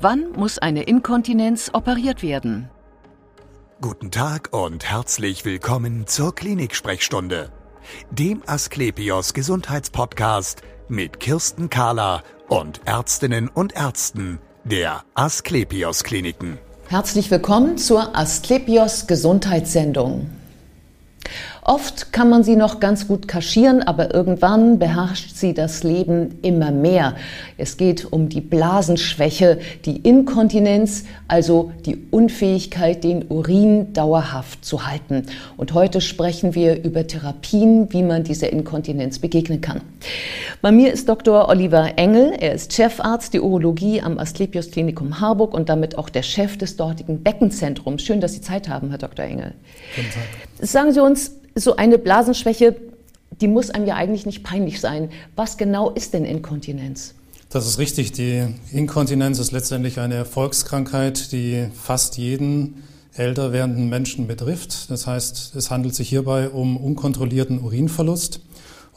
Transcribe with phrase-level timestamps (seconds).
[0.00, 2.70] Wann muss eine Inkontinenz operiert werden?
[3.80, 7.50] Guten Tag und herzlich willkommen zur Klinik-Sprechstunde,
[8.08, 16.58] dem Asklepios Gesundheitspodcast mit Kirsten Kahler und Ärztinnen und Ärzten der Asklepios Kliniken.
[16.86, 20.30] Herzlich willkommen zur Asklepios Gesundheitssendung.
[21.68, 26.70] Oft kann man sie noch ganz gut kaschieren, aber irgendwann beherrscht sie das Leben immer
[26.70, 27.14] mehr.
[27.58, 35.26] Es geht um die Blasenschwäche, die Inkontinenz, also die Unfähigkeit, den Urin dauerhaft zu halten.
[35.58, 39.82] Und heute sprechen wir über Therapien, wie man dieser Inkontinenz begegnen kann.
[40.62, 41.50] Bei mir ist Dr.
[41.50, 42.32] Oliver Engel.
[42.40, 46.76] Er ist Chefarzt der Urologie am Asklepios Klinikum Harburg und damit auch der Chef des
[46.76, 48.00] dortigen Beckenzentrums.
[48.00, 49.26] Schön, dass Sie Zeit haben, Herr Dr.
[49.26, 49.52] Engel.
[49.94, 50.66] Guten Tag.
[50.66, 52.76] Sagen Sie uns, so eine Blasenschwäche,
[53.40, 55.10] die muss einem ja eigentlich nicht peinlich sein.
[55.36, 57.14] Was genau ist denn Inkontinenz?
[57.50, 58.12] Das ist richtig.
[58.12, 62.82] Die Inkontinenz ist letztendlich eine Erfolgskrankheit, die fast jeden
[63.14, 64.90] älter werdenden Menschen betrifft.
[64.90, 68.40] Das heißt, es handelt sich hierbei um unkontrollierten Urinverlust.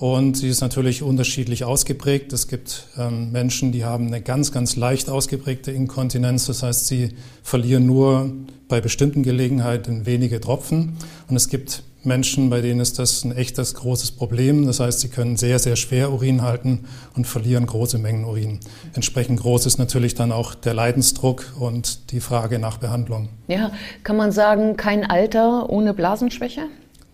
[0.02, 2.34] Und sie ist natürlich unterschiedlich ausgeprägt.
[2.34, 6.48] Es gibt ähm, Menschen, die haben eine ganz, ganz leicht ausgeprägte Inkontinenz.
[6.48, 7.10] Das heißt, sie
[7.44, 8.32] verlieren nur
[8.68, 10.98] bei bestimmten Gelegenheiten wenige Tropfen.
[11.28, 14.66] Und es gibt Menschen, bei denen ist das ein echtes großes Problem.
[14.66, 18.60] Das heißt, sie können sehr, sehr schwer Urin halten und verlieren große Mengen Urin.
[18.96, 23.30] Entsprechend groß ist natürlich dann auch der Leidensdruck und die Frage nach Behandlung.
[23.48, 23.72] Ja,
[24.04, 26.70] kann man sagen, kein Alter ohne Blasenschwäche?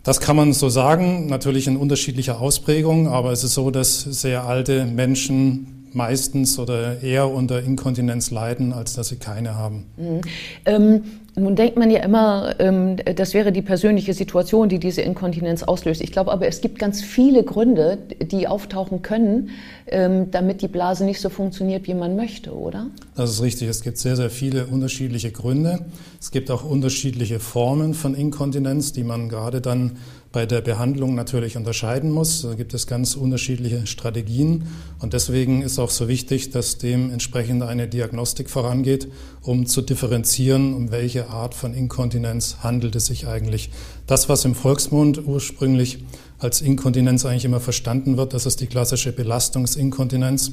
[0.07, 4.45] Das kann man so sagen, natürlich in unterschiedlicher Ausprägung, aber es ist so, dass sehr
[4.45, 9.85] alte Menschen meistens oder eher unter Inkontinenz leiden, als dass sie keine haben.
[9.97, 10.21] Mhm.
[10.65, 11.03] Ähm,
[11.35, 16.01] nun denkt man ja immer, ähm, das wäre die persönliche Situation, die diese Inkontinenz auslöst.
[16.01, 19.49] Ich glaube aber, es gibt ganz viele Gründe, die auftauchen können,
[19.87, 22.87] ähm, damit die Blase nicht so funktioniert, wie man möchte, oder?
[23.15, 23.67] Das ist richtig.
[23.69, 25.85] Es gibt sehr, sehr viele unterschiedliche Gründe.
[26.19, 29.97] Es gibt auch unterschiedliche Formen von Inkontinenz, die man gerade dann
[30.31, 32.41] bei der Behandlung natürlich unterscheiden muss.
[32.41, 34.67] Da gibt es ganz unterschiedliche Strategien
[34.99, 39.07] und deswegen ist auch so wichtig, dass dementsprechend eine Diagnostik vorangeht,
[39.41, 43.71] um zu differenzieren, um welche Art von Inkontinenz handelt es sich eigentlich.
[44.05, 46.03] Das, was im Volksmund ursprünglich
[46.39, 50.51] als Inkontinenz eigentlich immer verstanden wird, das ist die klassische Belastungsinkontinenz.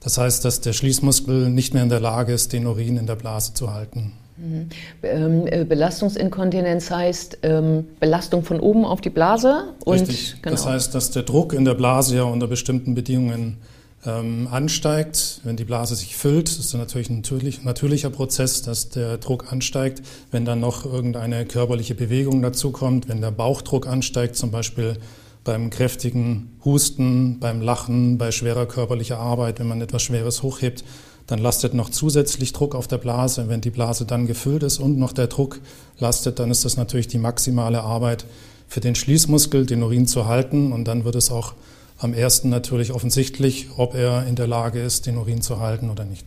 [0.00, 3.16] Das heißt, dass der Schließmuskel nicht mehr in der Lage ist, den Urin in der
[3.16, 4.12] Blase zu halten.
[4.36, 4.68] Mhm.
[5.02, 9.74] Ähm, äh, Belastungsinkontinenz heißt ähm, Belastung von oben auf die Blase.
[9.84, 10.36] Und, Richtig.
[10.42, 10.54] Genau.
[10.54, 13.58] Das heißt, dass der Druck in der Blase ja unter bestimmten Bedingungen
[14.04, 15.40] ähm, ansteigt.
[15.44, 19.52] Wenn die Blase sich füllt, ist das natürlich ein natürlich, natürlicher Prozess, dass der Druck
[19.52, 20.02] ansteigt.
[20.30, 24.96] Wenn dann noch irgendeine körperliche Bewegung dazukommt, wenn der Bauchdruck ansteigt, zum Beispiel
[25.44, 30.84] beim kräftigen Husten, beim Lachen, bei schwerer körperlicher Arbeit, wenn man etwas Schweres hochhebt,
[31.26, 33.48] dann lastet noch zusätzlich Druck auf der Blase.
[33.48, 35.60] Wenn die Blase dann gefüllt ist und noch der Druck
[35.98, 38.24] lastet, dann ist das natürlich die maximale Arbeit
[38.68, 40.72] für den Schließmuskel, den Urin zu halten.
[40.72, 41.54] Und dann wird es auch
[41.98, 46.04] am ersten natürlich offensichtlich, ob er in der Lage ist, den Urin zu halten oder
[46.04, 46.26] nicht.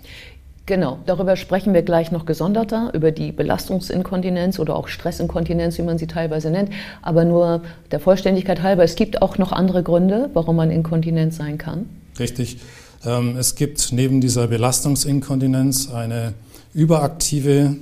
[0.66, 5.98] Genau, darüber sprechen wir gleich noch gesonderter, über die Belastungsinkontinenz oder auch Stressinkontinenz, wie man
[5.98, 6.70] sie teilweise nennt.
[7.02, 11.58] Aber nur der Vollständigkeit halber, es gibt auch noch andere Gründe, warum man inkontinent sein
[11.58, 11.90] kann.
[12.20, 12.60] Richtig.
[13.06, 16.34] Ähm, es gibt neben dieser Belastungsinkontinenz eine
[16.74, 17.76] überaktive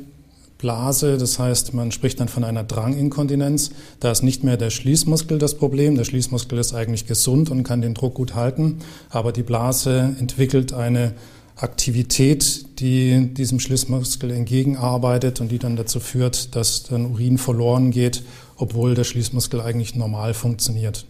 [0.58, 3.72] Blase, das heißt, man spricht dann von einer Dranginkontinenz.
[4.00, 5.96] Da ist nicht mehr der Schließmuskel das Problem.
[5.96, 8.80] Der Schließmuskel ist eigentlich gesund und kann den Druck gut halten,
[9.10, 11.14] aber die Blase entwickelt eine
[11.56, 18.24] Aktivität, die diesem Schließmuskel entgegenarbeitet und die dann dazu führt, dass dann Urin verloren geht,
[18.58, 21.06] obwohl der Schließmuskel eigentlich normal funktioniert.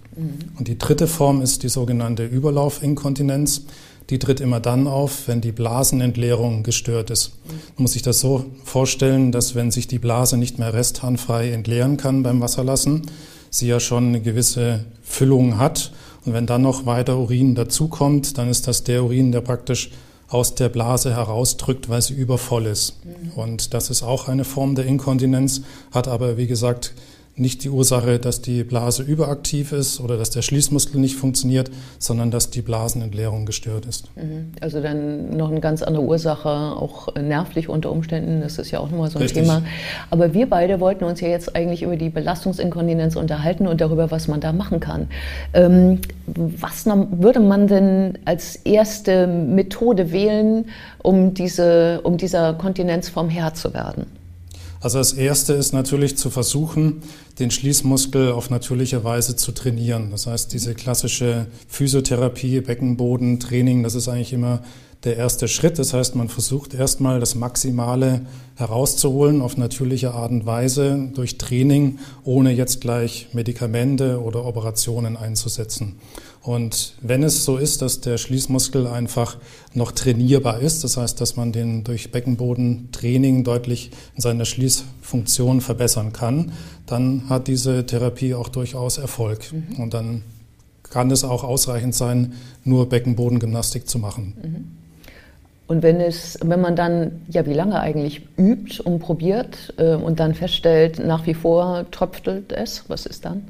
[0.58, 3.64] Und die dritte Form ist die sogenannte Überlaufinkontinenz
[4.10, 7.34] die tritt immer dann auf, wenn die Blasenentleerung gestört ist.
[7.76, 11.98] Man muss sich das so vorstellen, dass wenn sich die Blase nicht mehr restharnfrei entleeren
[11.98, 13.04] kann beim Wasserlassen,
[13.50, 15.92] sie ja schon eine gewisse Füllung hat.
[16.26, 19.92] Und wenn dann noch weiter Urin dazukommt, dann ist das der Urin, der praktisch
[20.30, 22.98] aus der Blase herausdrückt, weil sie übervoll ist.
[23.36, 25.62] Und das ist auch eine Form der Inkontinenz,
[25.92, 26.94] hat aber, wie gesagt,
[27.40, 31.70] nicht die Ursache, dass die Blase überaktiv ist oder dass der Schließmuskel nicht funktioniert,
[32.00, 34.10] sondern dass die Blasenentleerung gestört ist.
[34.16, 34.52] Mhm.
[34.62, 38.42] Also dann noch eine ganz andere Ursache, auch nervlich unter Umständen.
[38.42, 39.44] Das ist ja auch nochmal so ein Richtig.
[39.44, 39.64] Thema.
[40.10, 44.28] Aber wir beide wollten uns ja jetzt eigentlich über die Belastungsinkontinenz unterhalten und darüber, was
[44.28, 45.08] man da machen kann.
[45.54, 50.66] Ähm, was würde man denn als erste Methode wählen,
[51.04, 54.06] um, diese, um dieser Kontinenzform Herr zu werden?
[54.80, 57.02] Also das Erste ist natürlich zu versuchen,
[57.40, 60.12] den Schließmuskel auf natürliche Weise zu trainieren.
[60.12, 64.62] Das heißt, diese klassische Physiotherapie, Beckenboden, Training, das ist eigentlich immer
[65.04, 65.80] der erste Schritt.
[65.80, 72.00] Das heißt, man versucht erstmal das Maximale herauszuholen auf natürliche Art und Weise durch Training,
[72.24, 75.96] ohne jetzt gleich Medikamente oder Operationen einzusetzen.
[76.42, 79.38] Und wenn es so ist, dass der Schließmuskel einfach
[79.74, 86.14] noch trainierbar ist, das heißt, dass man den durch Beckenbodentraining deutlich in seiner Schließfunktion verbessern
[86.14, 86.54] kann,
[86.86, 89.52] dann hat diese Therapie auch durchaus Erfolg.
[89.52, 89.76] Mhm.
[89.76, 90.24] Und dann
[90.84, 92.34] kann es auch ausreichend sein,
[92.64, 94.34] nur Beckenbodengymnastik zu machen.
[94.42, 94.87] Mhm.
[95.68, 100.20] Und wenn es, wenn man dann, ja, wie lange eigentlich übt und probiert äh, und
[100.20, 103.44] dann feststellt, nach wie vor tröpfelt es, was ist dann?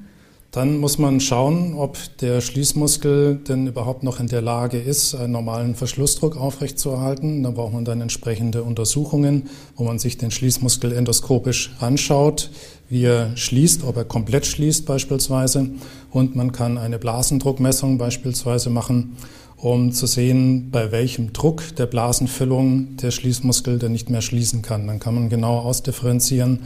[0.51, 5.33] Dann muss man schauen, ob der Schließmuskel denn überhaupt noch in der Lage ist, einen
[5.33, 7.43] normalen Verschlussdruck aufrechtzuerhalten.
[7.43, 12.49] Da braucht man dann entsprechende Untersuchungen, wo man sich den Schließmuskel endoskopisch anschaut,
[12.89, 15.69] wie er schließt, ob er komplett schließt beispielsweise.
[16.09, 19.17] Und man kann eine Blasendruckmessung beispielsweise machen,
[19.57, 24.87] um zu sehen, bei welchem Druck der Blasenfüllung der Schließmuskel dann nicht mehr schließen kann.
[24.87, 26.61] Dann kann man genau ausdifferenzieren,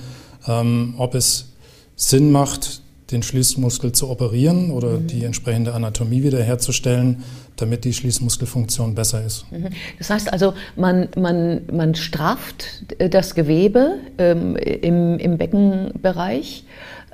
[0.47, 1.53] ähm, ob es
[1.95, 2.80] Sinn macht,
[3.11, 5.07] den Schließmuskel zu operieren oder mhm.
[5.07, 7.23] die entsprechende Anatomie wiederherzustellen,
[7.55, 9.45] damit die Schließmuskelfunktion besser ist.
[9.51, 9.69] Mhm.
[9.97, 12.65] Das heißt also, man, man, man straft
[12.97, 16.63] äh, das Gewebe ähm, im, im Beckenbereich.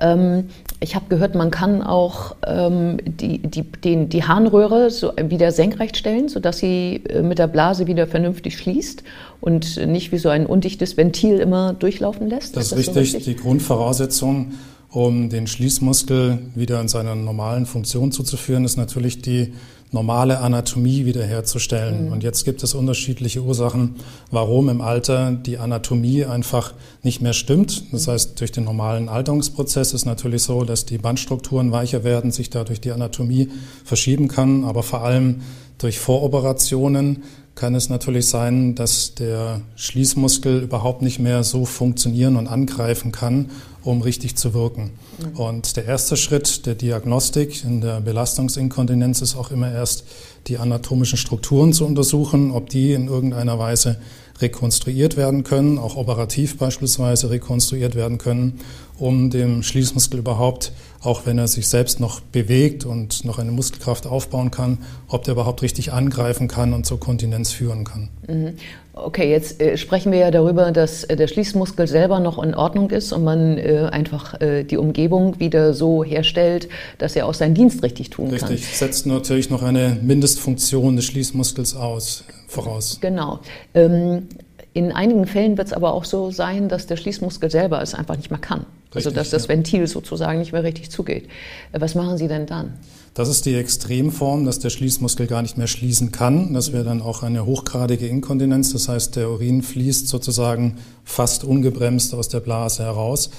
[0.00, 0.44] Ähm,
[0.80, 5.96] ich habe gehört, man kann auch ähm, die, die, den, die Harnröhre so wieder senkrecht
[5.96, 9.02] stellen, sodass sie äh, mit der Blase wieder vernünftig schließt
[9.40, 12.56] und nicht wie so ein undichtes Ventil immer durchlaufen lässt.
[12.56, 12.94] Das ist, das richtig.
[12.94, 13.24] So richtig.
[13.24, 14.52] Die Grundvoraussetzung
[14.90, 19.52] um den Schließmuskel wieder in seiner normalen Funktion zuzuführen, ist natürlich die
[19.90, 22.06] normale Anatomie wiederherzustellen.
[22.06, 22.12] Mhm.
[22.12, 23.96] Und jetzt gibt es unterschiedliche Ursachen,
[24.30, 27.84] warum im Alter die Anatomie einfach nicht mehr stimmt.
[27.92, 32.50] Das heißt, durch den normalen Alterungsprozess ist natürlich so, dass die Bandstrukturen weicher werden, sich
[32.50, 33.48] dadurch die Anatomie
[33.84, 35.42] verschieben kann, aber vor allem
[35.78, 37.22] durch Voroperationen
[37.54, 43.50] kann es natürlich sein, dass der Schließmuskel überhaupt nicht mehr so funktionieren und angreifen kann,
[43.88, 44.90] um richtig zu wirken.
[45.18, 45.40] Mhm.
[45.40, 50.04] Und der erste Schritt der Diagnostik in der Belastungsinkontinenz ist auch immer erst
[50.46, 53.98] die anatomischen Strukturen zu untersuchen, ob die in irgendeiner Weise
[54.40, 58.60] rekonstruiert werden können, auch operativ beispielsweise rekonstruiert werden können,
[58.98, 64.06] um dem Schließmuskel überhaupt, auch wenn er sich selbst noch bewegt und noch eine Muskelkraft
[64.06, 68.08] aufbauen kann, ob der überhaupt richtig angreifen kann und zur Kontinenz führen kann.
[68.26, 68.54] Mhm.
[68.94, 72.90] Okay, jetzt äh, sprechen wir ja darüber, dass äh, der Schließmuskel selber noch in Ordnung
[72.90, 76.68] ist und man äh, einfach die Umgebung wieder so herstellt,
[76.98, 78.40] dass er auch seinen Dienst richtig tun richtig.
[78.40, 78.50] kann.
[78.50, 82.98] Richtig, setzt natürlich noch eine Mindestfunktion des Schließmuskels aus, voraus.
[83.00, 83.38] Genau.
[83.74, 84.28] Ähm,
[84.74, 88.16] in einigen Fällen wird es aber auch so sein, dass der Schließmuskel selber es einfach
[88.16, 88.66] nicht mehr kann.
[88.90, 91.28] Also, richtig, also dass das Ventil sozusagen nicht mehr richtig zugeht.
[91.72, 92.74] Äh, was machen Sie denn dann?
[93.14, 96.54] Das ist die Extremform, dass der Schließmuskel gar nicht mehr schließen kann.
[96.54, 98.72] Das wäre dann auch eine hochgradige Inkontinenz.
[98.72, 103.30] Das heißt, der Urin fließt sozusagen fast ungebremst aus der Blase heraus.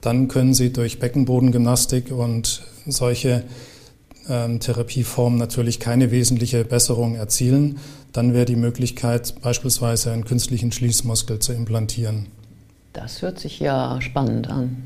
[0.00, 3.44] Dann können Sie durch Beckenbodengymnastik und solche
[4.28, 7.78] ähm, Therapieformen natürlich keine wesentliche Besserung erzielen.
[8.12, 12.26] Dann wäre die Möglichkeit, beispielsweise einen künstlichen Schließmuskel zu implantieren.
[12.92, 14.82] Das hört sich ja spannend an.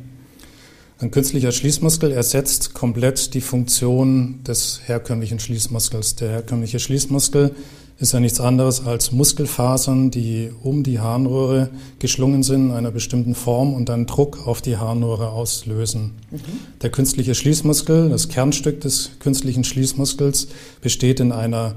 [0.99, 6.17] Ein künstlicher Schließmuskel ersetzt komplett die Funktion des herkömmlichen Schließmuskels.
[6.17, 7.55] Der herkömmliche Schließmuskel
[8.01, 11.69] ist ja nichts anderes als Muskelfasern, die um die Harnröhre
[11.99, 16.13] geschlungen sind in einer bestimmten Form und dann Druck auf die Harnröhre auslösen.
[16.31, 16.39] Mhm.
[16.81, 20.49] Der künstliche Schließmuskel, das Kernstück des künstlichen Schließmuskels,
[20.81, 21.77] besteht in einer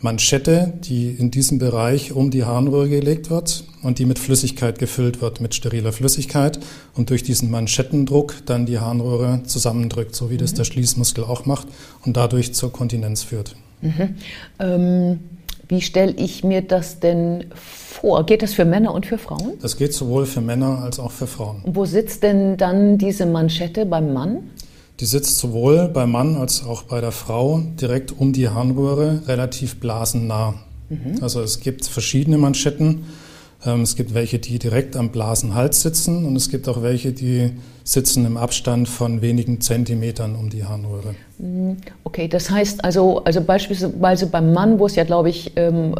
[0.00, 5.22] Manschette, die in diesem Bereich um die Harnröhre gelegt wird und die mit Flüssigkeit gefüllt
[5.22, 6.60] wird, mit steriler Flüssigkeit
[6.94, 10.38] und durch diesen Manschettendruck dann die Harnröhre zusammendrückt, so wie mhm.
[10.38, 11.66] das der Schließmuskel auch macht
[12.04, 13.56] und dadurch zur Kontinenz führt.
[13.80, 14.14] Mhm.
[14.60, 15.20] Ähm,
[15.68, 18.26] wie stelle ich mir das denn vor?
[18.26, 19.54] Geht das für Männer und für Frauen?
[19.60, 21.62] Das geht sowohl für Männer als auch für Frauen.
[21.62, 24.50] Und wo sitzt denn dann diese Manschette beim Mann?
[25.00, 29.80] Die sitzt sowohl beim Mann als auch bei der Frau direkt um die Harnröhre, relativ
[29.80, 30.54] blasennah.
[30.88, 31.18] Mhm.
[31.20, 33.04] Also es gibt verschiedene Manschetten.
[33.66, 37.52] Ähm, es gibt welche, die direkt am Blasenhals sitzen und es gibt auch welche, die
[37.82, 41.14] sitzen im Abstand von wenigen Zentimetern um die Harnröhre.
[41.38, 41.76] Mhm.
[42.02, 45.94] Okay, das heißt also, also beispielsweise beim Mann, wo es ja, glaube ich, ähm,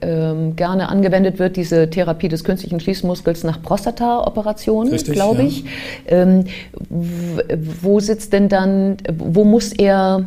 [0.00, 5.64] äh, gerne angewendet wird, diese Therapie des künstlichen Schließmuskels nach Prostata-Operationen, glaube ich.
[6.10, 6.22] Ja.
[6.22, 6.44] Ähm,
[6.88, 10.26] wo sitzt denn dann, wo muss er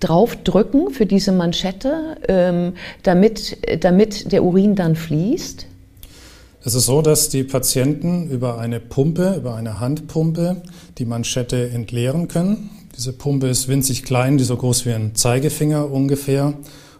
[0.00, 5.66] draufdrücken für diese Manschette, ähm, damit, damit der Urin dann fließt?
[6.66, 10.62] Es ist so, dass die Patienten über eine Pumpe, über eine Handpumpe
[10.98, 12.70] die Manschette entleeren können.
[12.96, 16.54] Diese Pumpe ist winzig klein, die so groß wie ein Zeigefinger ungefähr.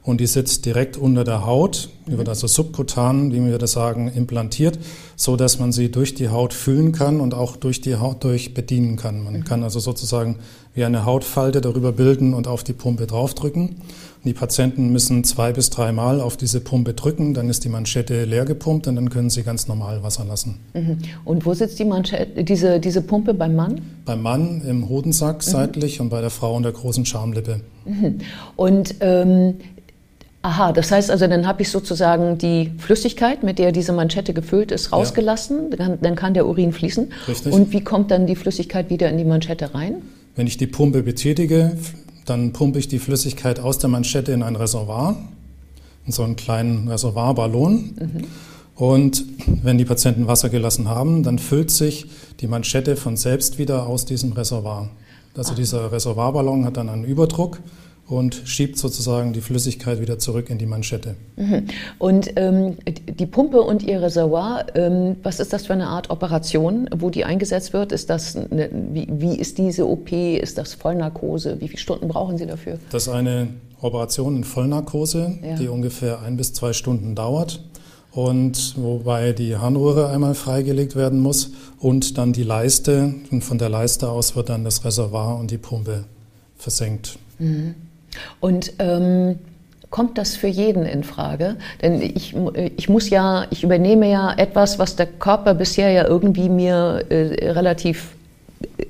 [0.07, 4.09] Und die sitzt direkt unter der Haut, die wird also subkutan, wie wir das sagen,
[4.09, 4.79] implantiert,
[5.17, 8.55] so dass man sie durch die Haut füllen kann und auch durch die Haut durch
[8.55, 9.25] bedienen kann.
[9.25, 10.37] Man kann also sozusagen
[10.75, 13.77] wie eine Hautfalte darüber bilden und auf die Pumpe draufdrücken.
[14.25, 18.45] Die Patienten müssen zwei bis dreimal auf diese Pumpe drücken, dann ist die Manschette leer
[18.45, 20.61] gepumpt und dann können sie ganz normal Wasser lassen.
[20.75, 20.99] Mhm.
[21.25, 23.81] Und wo sitzt die Manschette, diese, diese Pumpe beim Mann?
[24.05, 25.51] Beim Mann im Hodensack mhm.
[25.51, 27.61] seitlich und bei der Frau in der großen Schamlippe.
[27.85, 28.19] Mhm.
[28.57, 29.55] Und ähm,
[30.47, 34.71] Aha, das heißt also, dann habe ich sozusagen die Flüssigkeit, mit der diese Manschette gefüllt
[34.71, 35.73] ist, rausgelassen.
[35.73, 35.77] Ja.
[35.77, 37.09] Dann, dann, kann der Urin fließen.
[37.27, 37.53] Richtig.
[37.53, 40.03] Und wie kommt dann die Flüssigkeit wieder in die Manschette rein?
[40.37, 41.77] Wenn ich die Pumpe betätige,
[42.27, 45.17] dann pumpe ich die Flüssigkeit aus der Manschette in ein Reservoir,
[46.07, 47.73] in so einen kleinen Reservoirballon.
[47.99, 48.25] Mhm.
[48.77, 49.25] Und
[49.65, 52.07] wenn die Patienten Wasser gelassen haben, dann füllt sich
[52.39, 54.91] die Manschette von selbst wieder aus diesem Reservoir.
[55.37, 55.57] Also ah.
[55.57, 57.59] dieser Reservoirballon hat dann einen Überdruck
[58.09, 61.17] und schiebt sozusagen die Flüssigkeit wieder zurück in die Manschette.
[61.37, 61.67] Mhm.
[61.99, 66.89] Und ähm, die Pumpe und ihr Reservoir, ähm, was ist das für eine Art Operation,
[66.97, 67.91] wo die eingesetzt wird?
[67.91, 70.13] Ist das eine, wie, wie, ist diese OP?
[70.13, 71.61] Ist das Vollnarkose?
[71.61, 72.79] Wie viele Stunden brauchen Sie dafür?
[72.91, 73.49] Das ist eine
[73.81, 75.57] Operation in Vollnarkose, ja.
[75.57, 77.61] die ungefähr ein bis zwei Stunden dauert.
[78.13, 83.15] Und wobei die Harnröhre einmal freigelegt werden muss und dann die Leiste.
[83.31, 86.05] Und von der Leiste aus wird dann das Reservoir und die Pumpe
[86.57, 87.19] versenkt.
[87.39, 87.75] Mhm.
[88.41, 89.39] Und ähm,
[89.91, 91.57] kommt das für jeden in Frage?
[91.83, 92.35] Denn ich,
[92.77, 97.51] ich muss ja, ich übernehme ja etwas, was der Körper bisher ja irgendwie mir äh,
[97.51, 98.17] relativ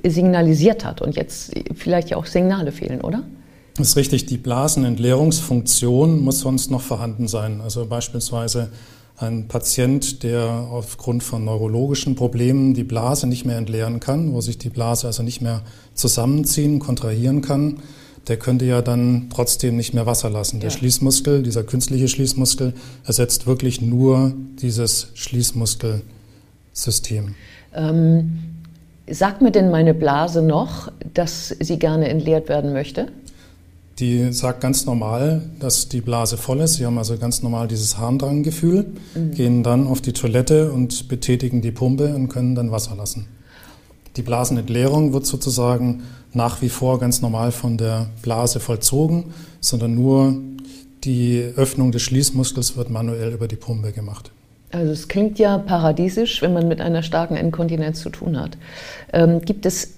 [0.05, 3.23] signalisiert hat und jetzt vielleicht ja auch Signale fehlen, oder?
[3.77, 7.61] Das ist richtig, die Blasenentleerungsfunktion muss sonst noch vorhanden sein.
[7.61, 8.71] Also beispielsweise
[9.19, 14.59] ein Patient, der aufgrund von neurologischen Problemen die Blase nicht mehr entleeren kann, wo sich
[14.59, 15.63] die Blase also nicht mehr
[15.95, 17.81] zusammenziehen, kontrahieren kann,
[18.29, 20.61] der könnte ja dann trotzdem nicht mehr Wasser lassen.
[20.61, 20.77] Der ja.
[20.77, 22.73] Schließmuskel, dieser künstliche Schließmuskel,
[23.05, 27.35] ersetzt wirklich nur dieses Schließmuskelsystem.
[27.75, 28.39] Ähm,
[29.09, 33.07] sagt mir denn meine Blase noch, dass sie gerne entleert werden möchte?
[33.99, 36.75] Die sagt ganz normal, dass die Blase voll ist.
[36.75, 39.31] Sie haben also ganz normal dieses Harndranggefühl, mhm.
[39.31, 43.27] gehen dann auf die Toilette und betätigen die Pumpe und können dann Wasser lassen.
[44.17, 50.35] Die Blasenentleerung wird sozusagen nach wie vor ganz normal von der Blase vollzogen, sondern nur
[51.05, 54.33] die Öffnung des Schließmuskels wird manuell über die Pumpe gemacht.
[54.73, 58.59] Also es klingt ja paradiesisch, wenn man mit einer starken Inkontinenz zu tun hat.
[59.13, 59.95] Ähm, gibt, es,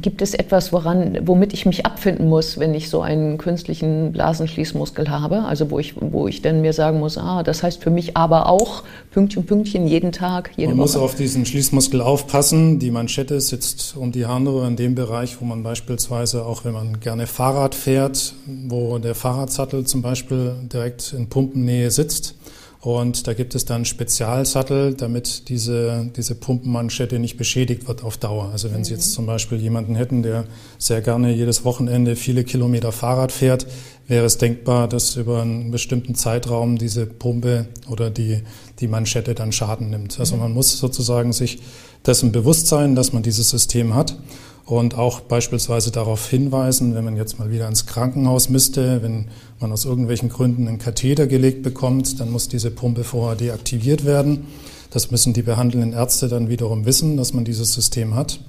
[0.00, 5.08] gibt es etwas, woran, womit ich mich abfinden muss, wenn ich so einen künstlichen Blasenschließmuskel
[5.08, 5.44] habe?
[5.44, 8.50] Also wo ich, wo ich dann mir sagen muss, ah, das heißt für mich aber
[8.50, 10.82] auch Pünktchen, Pünktchen jeden Tag, jede man Woche.
[10.82, 12.78] muss auf diesen Schließmuskel aufpassen.
[12.78, 17.00] Die Manschette sitzt um die Harnröhre in dem Bereich, wo man beispielsweise auch, wenn man
[17.00, 18.34] gerne Fahrrad fährt,
[18.68, 22.34] wo der Fahrradsattel zum Beispiel direkt in Pumpennähe sitzt
[22.82, 28.50] und da gibt es dann Spezialsattel, damit diese, diese Pumpenmanschette nicht beschädigt wird auf Dauer.
[28.50, 28.84] Also wenn mhm.
[28.84, 30.46] Sie jetzt zum Beispiel jemanden hätten, der
[30.78, 33.68] sehr gerne jedes Wochenende viele Kilometer Fahrrad fährt,
[34.08, 38.42] wäre es denkbar, dass über einen bestimmten Zeitraum diese Pumpe oder die,
[38.80, 40.18] die Manschette dann Schaden nimmt.
[40.18, 40.42] Also mhm.
[40.42, 41.60] man muss sozusagen sich
[42.04, 44.16] dessen bewusst sein, dass man dieses System hat
[44.64, 49.26] und auch beispielsweise darauf hinweisen, wenn man jetzt mal wieder ins Krankenhaus müsste, wenn
[49.60, 54.46] man aus irgendwelchen Gründen einen Katheter gelegt bekommt, dann muss diese Pumpe vorher deaktiviert werden.
[54.90, 58.40] Das müssen die behandelnden Ärzte dann wiederum wissen, dass man dieses System hat.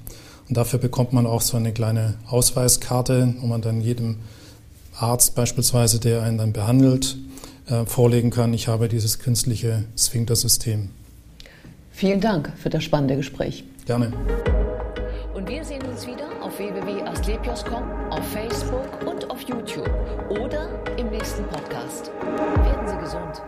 [0.48, 4.16] Und dafür bekommt man auch so eine kleine Ausweiskarte, wo man dann jedem
[4.96, 7.16] Arzt beispielsweise, der einen dann behandelt,
[7.66, 10.90] äh, vorlegen kann, ich habe dieses künstliche Sphinktersystem.
[11.92, 13.64] Vielen Dank für das spannende Gespräch.
[13.86, 14.12] Gerne.
[15.46, 19.90] Wir sehen uns wieder auf www.asklepios.com, auf Facebook und auf YouTube
[20.30, 22.10] oder im nächsten Podcast.
[22.22, 23.42] Werden Sie gesund.